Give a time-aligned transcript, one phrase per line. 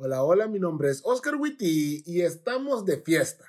[0.00, 3.44] Hola, hola, mi nombre es Oscar Witty y estamos de fiesta.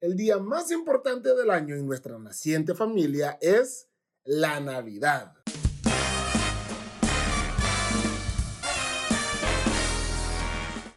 [0.00, 3.88] El día más importante del año en nuestra naciente familia es
[4.24, 5.36] la Navidad.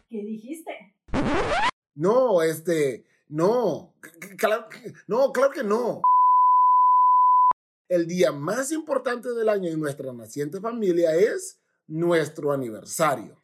[0.08, 0.96] ¿Qué dijiste?
[1.94, 3.94] No, este, no,
[4.36, 4.66] claro,
[5.06, 6.02] no, claro que no
[7.88, 13.38] el día más importante del año en nuestra naciente familia es nuestro aniversario.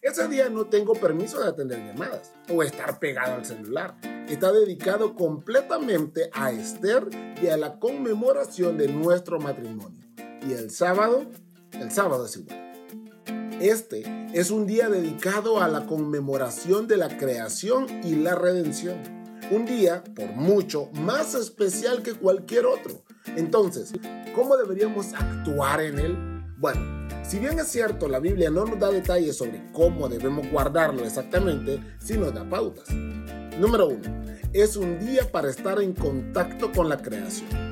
[0.00, 3.96] Ese día no tengo permiso de atender llamadas o estar pegado al celular.
[4.28, 7.08] Está dedicado completamente a Esther
[7.42, 10.04] y a la conmemoración de nuestro matrimonio.
[10.46, 11.26] Y el sábado
[11.72, 12.68] el sábado es igual.
[13.60, 18.98] Este es un día dedicado a la conmemoración de la creación y la redención.
[19.50, 23.02] Un día, por mucho, más especial que cualquier otro.
[23.36, 23.92] Entonces,
[24.34, 26.16] ¿cómo deberíamos actuar en él?
[26.58, 31.04] Bueno, si bien es cierto, la Biblia no nos da detalles sobre cómo debemos guardarlo
[31.04, 32.88] exactamente, sí nos da pautas.
[33.58, 37.67] Número uno, es un día para estar en contacto con la creación.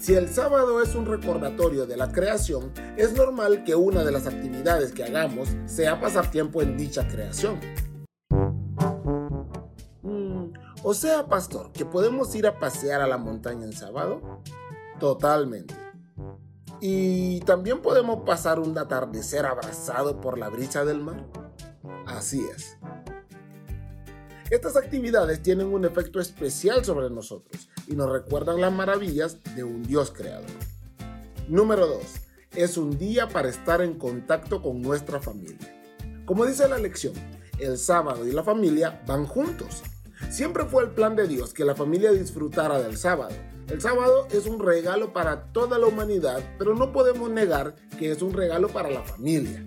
[0.00, 4.26] Si el sábado es un recordatorio de la creación, es normal que una de las
[4.26, 7.58] actividades que hagamos sea pasar tiempo en dicha creación.
[10.02, 10.52] Mm,
[10.84, 14.40] o sea, pastor, que podemos ir a pasear a la montaña en sábado.
[15.00, 15.74] Totalmente.
[16.80, 21.26] Y también podemos pasar un atardecer abrazado por la brisa del mar.
[22.06, 22.78] Así es.
[24.48, 29.82] Estas actividades tienen un efecto especial sobre nosotros y nos recuerdan las maravillas de un
[29.82, 30.50] Dios creador.
[31.48, 32.02] Número 2.
[32.54, 35.74] Es un día para estar en contacto con nuestra familia.
[36.26, 37.14] Como dice la lección,
[37.58, 39.82] el sábado y la familia van juntos.
[40.30, 43.34] Siempre fue el plan de Dios que la familia disfrutara del sábado.
[43.68, 48.22] El sábado es un regalo para toda la humanidad, pero no podemos negar que es
[48.22, 49.64] un regalo para la familia.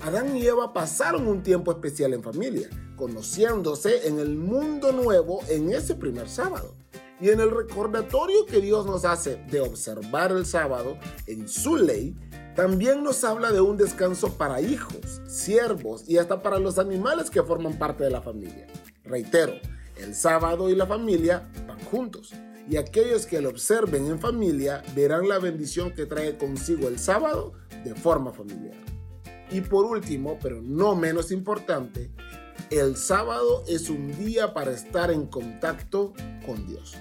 [0.00, 5.70] Adán y Eva pasaron un tiempo especial en familia, conociéndose en el mundo nuevo en
[5.70, 6.74] ese primer sábado.
[7.20, 10.96] Y en el recordatorio que Dios nos hace de observar el sábado
[11.26, 12.16] en su ley,
[12.54, 17.42] también nos habla de un descanso para hijos, siervos y hasta para los animales que
[17.42, 18.66] forman parte de la familia.
[19.04, 19.54] Reitero,
[19.96, 22.32] el sábado y la familia van juntos.
[22.70, 27.54] Y aquellos que lo observen en familia verán la bendición que trae consigo el sábado
[27.82, 28.76] de forma familiar.
[29.50, 32.10] Y por último, pero no menos importante,
[32.70, 36.12] el sábado es un día para estar en contacto
[36.66, 36.96] Dios.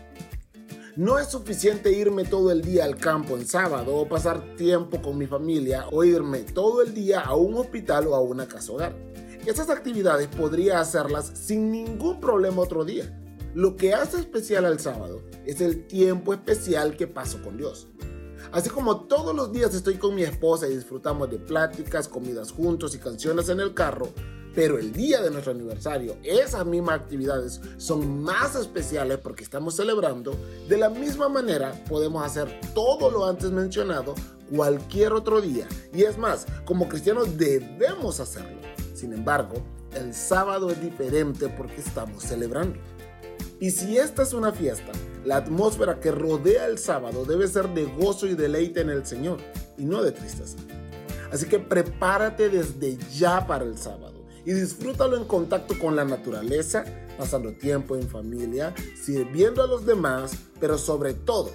[0.96, 5.18] No es suficiente irme todo el día al campo en sábado o pasar tiempo con
[5.18, 8.96] mi familia o irme todo el día a un hospital o a una casa hogar.
[9.46, 13.16] Esas actividades podría hacerlas sin ningún problema otro día.
[13.54, 17.88] Lo que hace especial al sábado es el tiempo especial que paso con Dios.
[18.52, 22.96] Así como todos los días estoy con mi esposa y disfrutamos de pláticas, comidas juntos
[22.96, 24.10] y canciones en el carro,
[24.58, 30.36] pero el día de nuestro aniversario, esas mismas actividades son más especiales porque estamos celebrando.
[30.68, 34.16] De la misma manera, podemos hacer todo lo antes mencionado
[34.50, 35.68] cualquier otro día.
[35.94, 38.58] Y es más, como cristianos debemos hacerlo.
[38.96, 39.62] Sin embargo,
[39.94, 42.80] el sábado es diferente porque estamos celebrando.
[43.60, 44.92] Y si esta es una fiesta,
[45.24, 49.38] la atmósfera que rodea el sábado debe ser de gozo y deleite en el Señor
[49.78, 50.58] y no de tristeza.
[51.32, 54.17] Así que prepárate desde ya para el sábado
[54.48, 56.86] y disfrútalo en contacto con la naturaleza,
[57.18, 61.52] pasando tiempo en familia, sirviendo a los demás, pero sobre todo,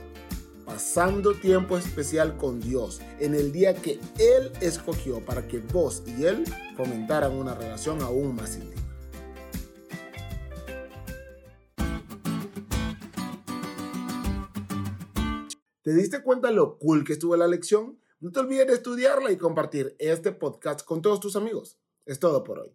[0.66, 6.24] pasando tiempo especial con Dios en el día que Él escogió para que vos y
[6.24, 6.44] Él
[6.76, 8.82] fomentaran una relación aún más íntima.
[15.80, 17.98] ¿Te diste cuenta lo cool que estuvo la lección?
[18.20, 21.78] No te olvides de estudiarla y compartir este podcast con todos tus amigos.
[22.04, 22.74] Es todo por hoy,